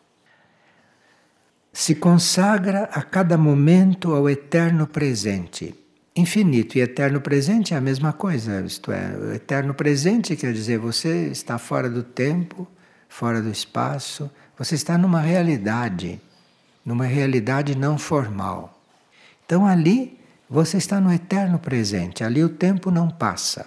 [1.75, 5.73] Se consagra a cada momento ao eterno presente.
[6.15, 10.77] Infinito e eterno presente é a mesma coisa, isto é, o eterno presente quer dizer
[10.77, 12.67] você está fora do tempo,
[13.09, 16.21] fora do espaço, você está numa realidade,
[16.85, 18.79] numa realidade não formal.
[19.43, 23.65] Então ali você está no eterno presente, ali o tempo não passa.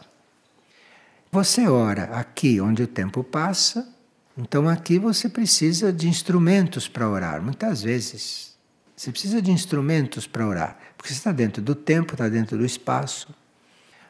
[1.33, 3.96] Você ora aqui onde o tempo passa,
[4.37, 8.55] então aqui você precisa de instrumentos para orar, muitas vezes.
[8.97, 12.65] Você precisa de instrumentos para orar, porque você está dentro do tempo, está dentro do
[12.65, 13.35] espaço.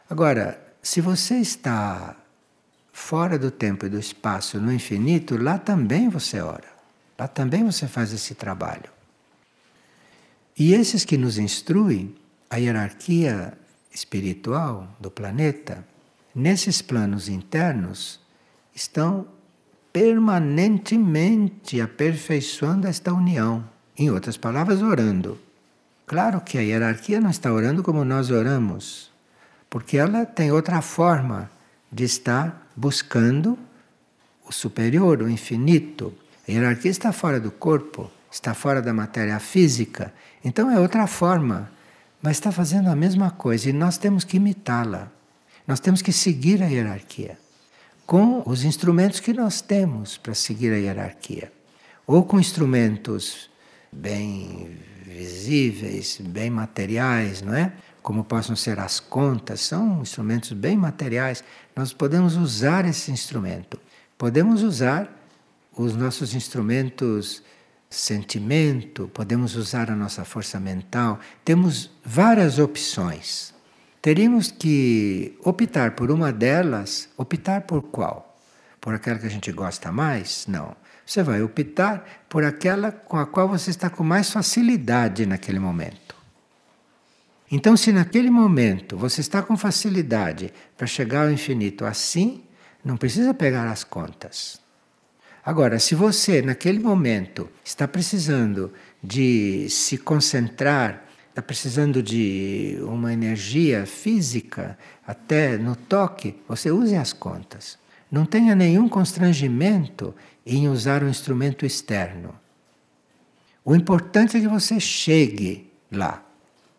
[0.08, 2.16] Agora, se você está
[2.92, 6.68] fora do tempo e do espaço, no infinito, lá também você ora.
[7.18, 8.90] Lá também você faz esse trabalho.
[10.56, 12.14] E esses que nos instruem,
[12.48, 13.52] a hierarquia
[13.92, 15.86] espiritual do planeta,
[16.34, 18.20] nesses planos internos,
[18.74, 19.26] estão
[19.96, 23.64] permanentemente aperfeiçoando esta união.
[23.96, 25.38] Em outras palavras, orando.
[26.06, 29.10] Claro que a hierarquia não está orando como nós oramos,
[29.70, 31.50] porque ela tem outra forma
[31.90, 33.58] de estar buscando
[34.46, 36.12] o superior, o infinito.
[36.46, 40.12] A hierarquia está fora do corpo, está fora da matéria física,
[40.44, 41.70] então é outra forma,
[42.20, 45.10] mas está fazendo a mesma coisa e nós temos que imitá-la.
[45.66, 47.38] Nós temos que seguir a hierarquia
[48.06, 51.52] com os instrumentos que nós temos para seguir a hierarquia,
[52.06, 53.50] ou com instrumentos
[53.90, 57.72] bem visíveis, bem materiais, não é?
[58.02, 61.42] Como possam ser as contas, são instrumentos bem materiais.
[61.74, 63.80] Nós podemos usar esse instrumento.
[64.16, 65.10] Podemos usar
[65.76, 67.42] os nossos instrumentos
[67.90, 71.18] sentimento, podemos usar a nossa força mental.
[71.44, 73.55] Temos várias opções.
[74.06, 77.08] Teríamos que optar por uma delas.
[77.16, 78.38] Optar por qual?
[78.80, 80.46] Por aquela que a gente gosta mais?
[80.46, 80.76] Não.
[81.04, 86.14] Você vai optar por aquela com a qual você está com mais facilidade naquele momento.
[87.50, 92.44] Então, se naquele momento você está com facilidade para chegar ao infinito assim,
[92.84, 94.60] não precisa pegar as contas.
[95.44, 101.05] Agora, se você naquele momento está precisando de se concentrar,
[101.36, 107.78] está precisando de uma energia física, até no toque, você use as contas.
[108.10, 110.14] Não tenha nenhum constrangimento
[110.46, 112.34] em usar um instrumento externo.
[113.62, 116.24] O importante é que você chegue lá.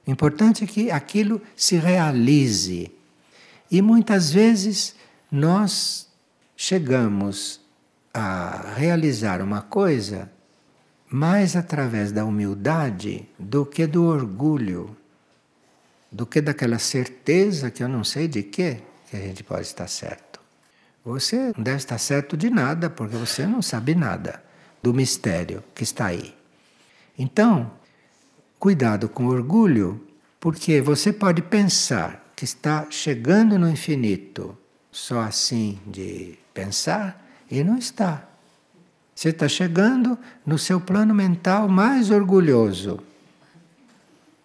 [0.08, 2.92] O importante é que aquilo se realize.
[3.70, 4.96] E muitas vezes
[5.32, 6.08] nós
[6.56, 7.62] chegamos
[8.12, 10.32] a realizar uma coisa
[11.10, 14.96] mais através da humildade do que do orgulho,
[16.12, 19.88] do que daquela certeza que eu não sei de quê que a gente pode estar
[19.88, 20.40] certo.
[21.04, 24.44] Você não deve estar certo de nada, porque você não sabe nada
[24.84, 26.36] do mistério que está aí.
[27.18, 27.72] Então,
[28.60, 30.06] cuidado com o orgulho,
[30.40, 34.58] porque você pode pensar que está chegando no infinito
[34.92, 38.27] só assim de pensar e não está.
[39.18, 43.00] Você está chegando no seu plano mental mais orgulhoso.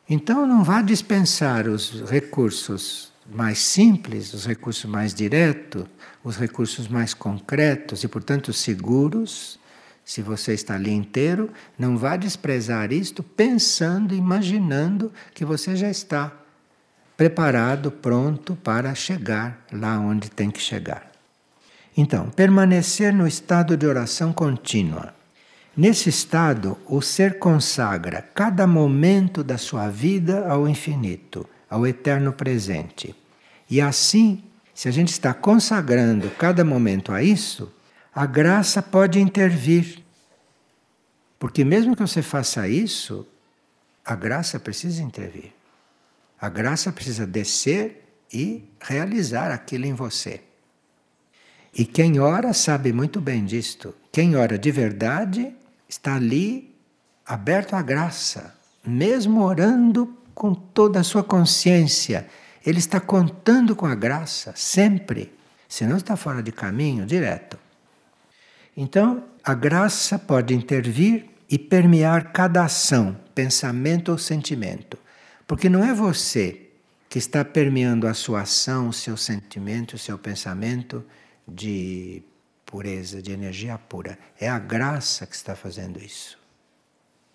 [0.09, 5.85] Então não vá dispensar os recursos mais simples, os recursos mais diretos,
[6.25, 9.61] os recursos mais concretos e, portanto, seguros.
[10.07, 16.33] Se você está ali inteiro, não vá desprezar isto pensando, imaginando que você já está
[17.15, 21.12] preparado, pronto para chegar lá onde tem que chegar.
[21.97, 25.15] Então, permanecer no estado de oração contínua.
[25.77, 33.15] Nesse estado, o ser consagra cada momento da sua vida ao infinito, ao eterno presente.
[33.71, 34.43] E assim,
[34.75, 37.73] se a gente está consagrando cada momento a isso,
[38.15, 40.03] a graça pode intervir.
[41.39, 43.27] Porque mesmo que você faça isso,
[44.05, 45.53] a graça precisa intervir.
[46.41, 50.41] A graça precisa descer e realizar aquilo em você.
[51.75, 53.95] E quem ora sabe muito bem disto.
[54.11, 55.55] Quem ora de verdade
[55.89, 56.75] está ali
[57.25, 58.55] aberto à graça,
[58.85, 62.27] mesmo orando com toda a sua consciência.
[62.65, 65.33] Ele está contando com a graça, sempre.
[65.69, 67.59] Senão está fora de caminho, direto.
[68.77, 74.99] Então, a graça pode intervir e permear cada ação, pensamento ou sentimento.
[75.47, 76.69] Porque não é você
[77.09, 81.05] que está permeando a sua ação, o seu sentimento, o seu pensamento
[81.47, 82.23] de
[82.65, 84.19] pureza, de energia pura.
[84.41, 86.39] É a graça que está fazendo isso.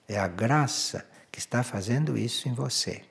[0.07, 3.03] É a graça que está fazendo isso em você.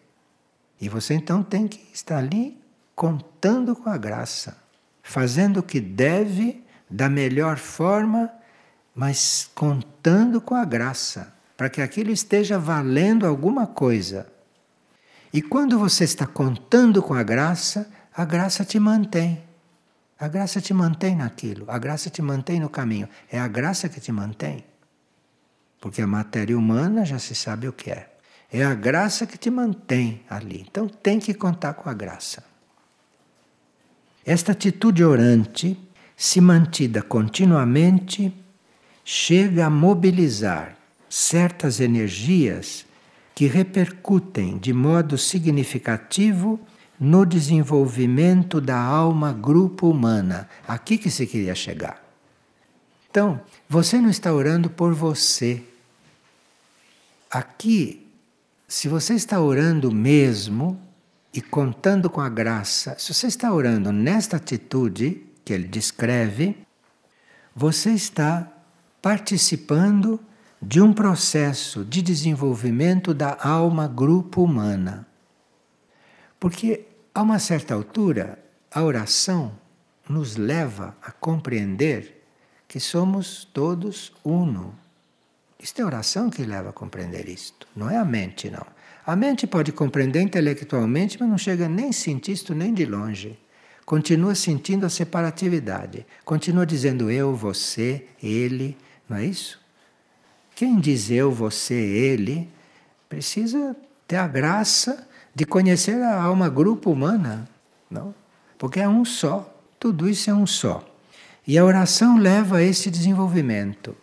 [0.80, 2.60] E você então tem que estar ali
[2.94, 4.56] contando com a graça,
[5.02, 8.30] fazendo o que deve da melhor forma,
[8.94, 14.26] mas contando com a graça, para que aquilo esteja valendo alguma coisa.
[15.32, 19.45] E quando você está contando com a graça, a graça te mantém.
[20.18, 23.08] A graça te mantém naquilo, a graça te mantém no caminho.
[23.30, 24.64] É a graça que te mantém.
[25.78, 28.10] porque a matéria humana já se sabe o que é.
[28.50, 30.64] É a graça que te mantém ali.
[30.68, 32.42] Então tem que contar com a graça.
[34.24, 35.78] Esta atitude orante,
[36.16, 38.34] se mantida continuamente,
[39.04, 40.76] chega a mobilizar
[41.08, 42.84] certas energias
[43.34, 46.58] que repercutem de modo significativo
[46.98, 50.48] no desenvolvimento da alma grupo humana.
[50.66, 52.02] Aqui que se queria chegar.
[53.10, 55.62] Então, você não está orando por você.
[57.30, 58.06] Aqui,
[58.68, 60.80] se você está orando mesmo
[61.32, 66.56] e contando com a graça, se você está orando nesta atitude que ele descreve,
[67.54, 68.50] você está
[69.00, 70.20] participando
[70.60, 75.06] de um processo de desenvolvimento da alma grupo humana.
[76.40, 76.85] Porque
[77.16, 78.38] a uma certa altura,
[78.70, 79.58] a oração
[80.06, 82.22] nos leva a compreender
[82.68, 84.78] que somos todos uno.
[85.58, 88.66] Isto é oração que leva a compreender isto, não é a mente, não.
[89.06, 93.38] A mente pode compreender intelectualmente, mas não chega nem a sentir isto nem de longe.
[93.86, 98.76] Continua sentindo a separatividade, continua dizendo eu, você, ele,
[99.08, 99.58] não é isso?
[100.54, 102.46] Quem diz eu, você, ele,
[103.08, 103.74] precisa
[104.06, 107.46] ter a graça de conhecer a alma grupo humana,
[107.90, 108.14] não?
[108.56, 110.82] Porque é um só, tudo isso é um só.
[111.46, 113.94] E a oração leva a esse desenvolvimento.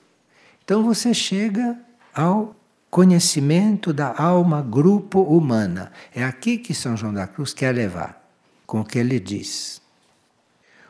[0.64, 1.76] Então você chega
[2.14, 2.56] ao
[2.88, 5.92] conhecimento da alma grupo humana.
[6.14, 8.24] É aqui que São João da Cruz quer levar,
[8.68, 9.82] com o que ele diz.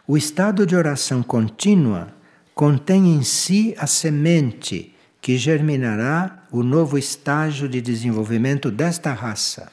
[0.05, 2.13] O estado de oração contínua
[2.53, 9.71] contém em si a semente que germinará o novo estágio de desenvolvimento desta raça.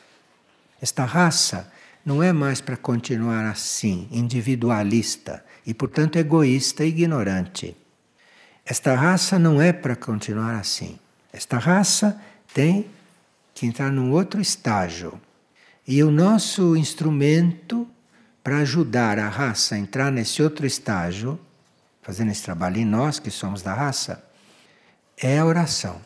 [0.81, 1.70] Esta raça
[2.05, 7.76] não é mais para continuar assim, individualista e, portanto, egoísta e ignorante.
[8.64, 10.99] Esta raça não é para continuar assim.
[11.33, 12.20] Esta raça
[12.55, 12.89] tem
[13.55, 15.20] que entrar num outro estágio.
[15.87, 17.87] E o nosso instrumento
[18.43, 21.39] para ajudar a raça a entrar nesse outro estágio,
[22.01, 24.24] fazendo esse trabalho em nós que somos da raça,
[25.16, 26.01] é a oração.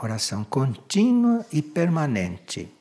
[0.00, 2.75] Oração contínua e permanente.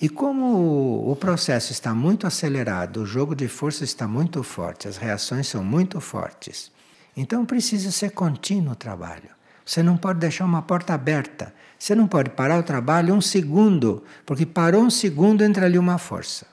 [0.00, 4.96] E como o processo está muito acelerado, o jogo de força está muito forte, as
[4.96, 6.70] reações são muito fortes,
[7.16, 9.30] então precisa ser contínuo o trabalho.
[9.64, 11.52] Você não pode deixar uma porta aberta.
[11.78, 15.98] Você não pode parar o trabalho um segundo, porque parou um segundo entra ali uma
[15.98, 16.46] força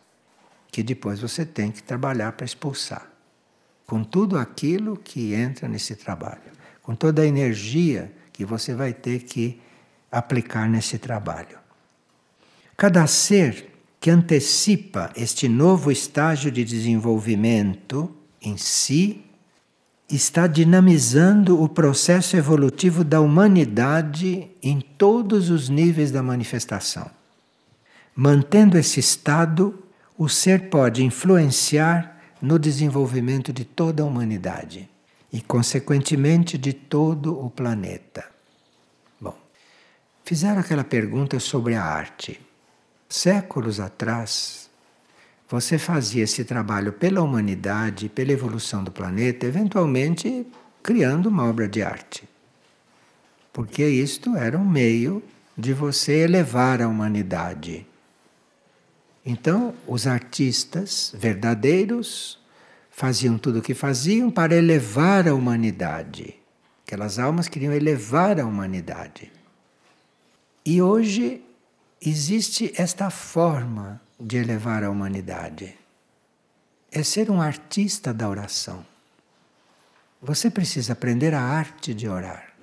[0.69, 3.09] que depois você tem que trabalhar para expulsar.
[3.87, 9.23] Com tudo aquilo que entra nesse trabalho com toda a energia que você vai ter
[9.23, 9.59] que
[10.11, 11.57] aplicar nesse trabalho.
[12.77, 19.23] Cada ser que antecipa este novo estágio de desenvolvimento em si
[20.09, 27.09] está dinamizando o processo evolutivo da humanidade em todos os níveis da manifestação.
[28.15, 29.83] Mantendo esse estado,
[30.17, 34.87] o ser pode influenciar no desenvolvimento de toda a humanidade
[35.33, 38.23] e, consequentemente, de todo o planeta.
[39.19, 39.35] Bom,
[40.23, 42.44] fizeram aquela pergunta sobre a arte.
[43.07, 44.69] Séculos atrás,
[45.47, 50.45] você fazia esse trabalho pela humanidade, pela evolução do planeta, eventualmente
[50.81, 52.27] criando uma obra de arte.
[53.53, 55.23] Porque isto era um meio
[55.57, 57.87] de você elevar a humanidade.
[59.25, 62.39] Então, os artistas verdadeiros
[62.91, 66.35] faziam tudo o que faziam para elevar a humanidade.
[66.85, 69.31] Aquelas almas queriam elevar a humanidade.
[70.65, 71.43] E hoje
[72.01, 75.77] existe esta forma de elevar a humanidade.
[76.91, 78.85] É ser um artista da oração.
[80.21, 82.53] Você precisa aprender a arte de orar.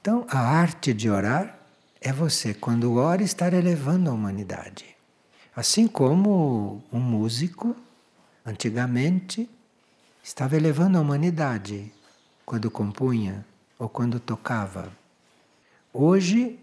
[0.00, 1.58] Então, a arte de orar
[2.00, 4.84] é você, quando ora, estar elevando a humanidade.
[5.56, 7.74] Assim como um músico
[8.46, 9.48] Antigamente,
[10.22, 11.90] estava elevando a humanidade
[12.44, 13.42] quando compunha
[13.78, 14.92] ou quando tocava.
[15.90, 16.60] Hoje,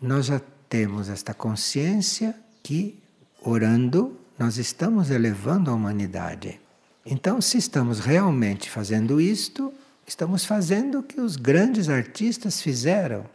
[0.00, 0.40] nós já
[0.72, 2.98] temos esta consciência que,
[3.42, 6.58] orando, nós estamos elevando a humanidade.
[7.04, 9.70] Então, se estamos realmente fazendo isto,
[10.06, 13.26] estamos fazendo o que os grandes artistas fizeram.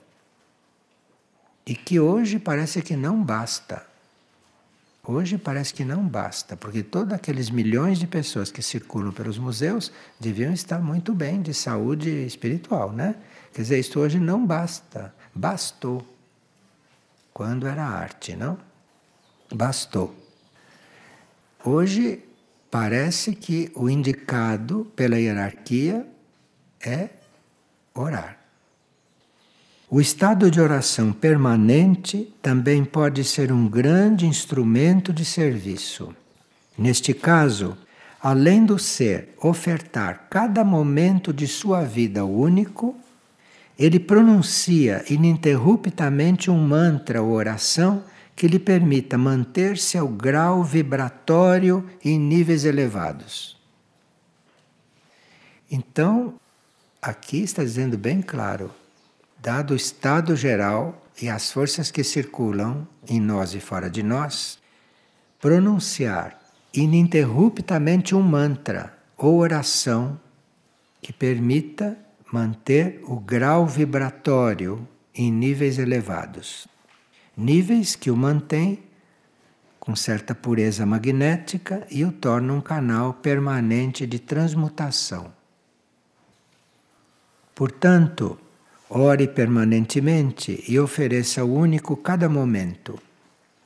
[1.64, 3.86] E que hoje parece que não basta.
[5.04, 9.92] Hoje parece que não basta, porque todos aqueles milhões de pessoas que circulam pelos museus
[10.20, 13.14] deviam estar muito bem de saúde espiritual, né?
[13.54, 16.17] Quer dizer, isto hoje não basta, bastou.
[17.38, 18.58] Quando era arte, não?
[19.54, 20.12] Bastou.
[21.64, 22.24] Hoje
[22.72, 26.08] parece que o indicado pela hierarquia
[26.84, 27.10] é
[27.94, 28.40] orar.
[29.88, 36.16] O estado de oração permanente também pode ser um grande instrumento de serviço.
[36.76, 37.78] Neste caso,
[38.20, 43.00] além do ser ofertar cada momento de sua vida único,
[43.78, 48.04] ele pronuncia ininterruptamente um mantra ou oração
[48.36, 53.58] que lhe permita manter-se ao grau vibratório em níveis elevados.
[55.70, 56.36] Então,
[57.02, 58.72] aqui está dizendo bem claro,
[59.40, 64.60] dado o estado geral e as forças que circulam em nós e fora de nós,
[65.40, 66.40] pronunciar
[66.74, 70.20] ininterruptamente um mantra ou oração
[71.02, 71.98] que permita
[72.32, 76.68] manter o grau vibratório em níveis elevados
[77.38, 78.80] níveis que o mantêm
[79.80, 85.32] com certa pureza magnética e o tornam um canal permanente de transmutação.
[87.56, 88.38] Portanto,
[88.90, 93.00] ore permanentemente e ofereça o único cada momento.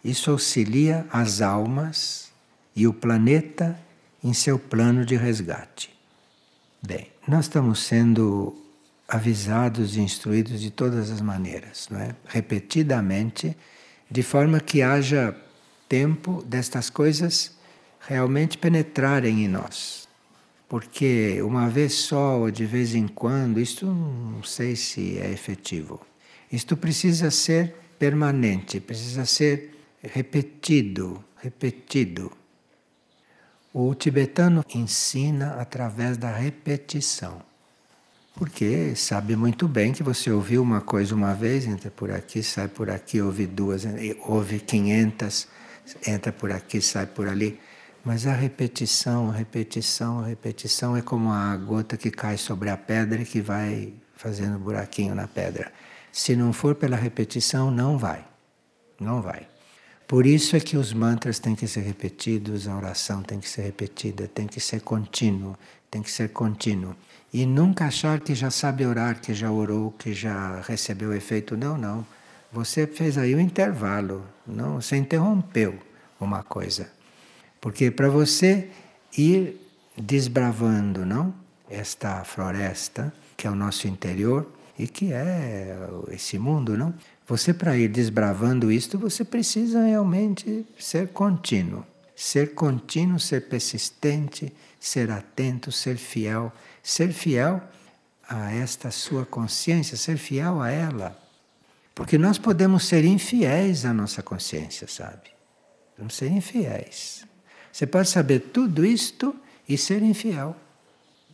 [0.04, 2.32] Isso auxilia as almas
[2.76, 3.80] e o planeta
[4.24, 5.92] em seu plano de resgate.
[6.86, 8.56] Bem, nós estamos sendo
[9.08, 12.16] avisados e instruídos de todas as maneiras, não é?
[12.26, 13.56] repetidamente,
[14.10, 15.36] de forma que haja
[15.88, 17.56] tempo destas coisas
[18.00, 20.08] realmente penetrarem em nós.
[20.68, 26.00] Porque uma vez só ou de vez em quando, isto não sei se é efetivo.
[26.50, 32.32] Isto precisa ser permanente, precisa ser repetido, repetido.
[33.74, 37.42] O tibetano ensina através da repetição.
[38.36, 42.68] Porque sabe muito bem que você ouviu uma coisa uma vez, entra por aqui, sai
[42.68, 43.84] por aqui, ouve duas,
[44.26, 45.48] ouve quinhentas,
[46.06, 47.60] entra por aqui, sai por ali.
[48.04, 52.76] Mas a repetição, a repetição, a repetição é como a gota que cai sobre a
[52.76, 55.72] pedra e que vai fazendo buraquinho na pedra.
[56.12, 58.26] Se não for pela repetição, não vai.
[59.00, 59.51] Não vai.
[60.12, 63.62] Por isso é que os mantras têm que ser repetidos, a oração tem que ser
[63.62, 65.56] repetida, tem que ser contínuo,
[65.90, 66.94] tem que ser contínuo.
[67.32, 71.56] E nunca achar que já sabe orar, que já orou, que já recebeu efeito.
[71.56, 72.06] Não, não.
[72.52, 75.80] Você fez aí um intervalo, não, você interrompeu
[76.20, 76.92] uma coisa.
[77.62, 78.70] Porque para você
[79.18, 79.66] ir
[79.98, 81.34] desbravando, não?
[81.70, 84.46] Esta floresta que é o nosso interior
[84.78, 85.74] e que é
[86.12, 86.94] esse mundo, não?
[87.28, 91.86] Você para ir desbravando isto, você precisa realmente ser contínuo.
[92.16, 96.52] Ser contínuo, ser persistente, ser atento, ser fiel
[96.84, 97.62] ser fiel
[98.28, 101.18] a esta sua consciência, ser fiel a ela.
[101.94, 105.30] Porque nós podemos ser infiéis à nossa consciência, sabe?
[105.98, 107.26] Vamos ser infiéis.
[107.72, 109.36] Você pode saber tudo isto
[109.68, 110.56] e ser infiel.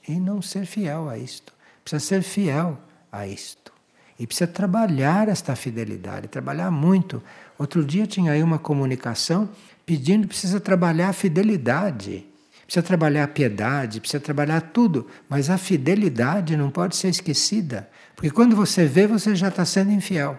[0.07, 1.53] E não ser fiel a isto.
[1.83, 2.77] Precisa ser fiel
[3.11, 3.71] a isto.
[4.19, 7.21] E precisa trabalhar esta fidelidade, trabalhar muito.
[7.57, 9.49] Outro dia tinha aí uma comunicação
[9.85, 12.25] pedindo precisa trabalhar a fidelidade.
[12.65, 18.29] Precisa trabalhar a piedade, precisa trabalhar tudo, mas a fidelidade não pode ser esquecida, porque
[18.29, 20.37] quando você vê, você já está sendo infiel.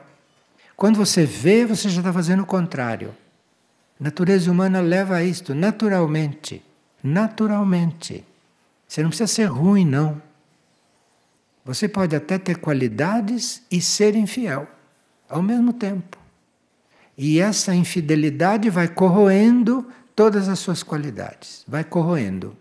[0.77, 3.15] Quando você vê, você já está fazendo o contrário.
[3.99, 6.63] A natureza humana leva a isto naturalmente.
[7.03, 8.25] Naturalmente.
[8.87, 10.21] Você não precisa ser ruim, não.
[11.69, 14.67] Você pode até ter qualidades e ser infiel
[15.29, 16.17] ao mesmo tempo.
[17.15, 22.57] E essa infidelidade vai corroendo todas as suas qualidades, vai corroendo.